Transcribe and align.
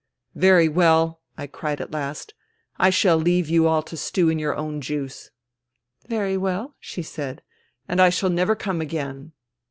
"Very 0.49 0.67
well," 0.67 1.21
I 1.37 1.45
cried 1.45 1.79
at 1.79 1.91
last," 1.91 2.33
I 2.79 2.89
shall 2.89 3.17
leave 3.17 3.47
you 3.49 3.67
all 3.67 3.83
to 3.83 3.95
stew 3.95 4.29
in 4.29 4.39
your 4.39 4.55
own 4.55 4.81
juice!"" 4.81 5.29
Very 6.09 6.37
well," 6.37 6.75
she 6.79 7.03
said." 7.03 7.43
And 7.87 8.01
I 8.01 8.09
shall 8.09 8.31
never 8.31 8.55
come 8.55 8.81
again." 8.81 9.33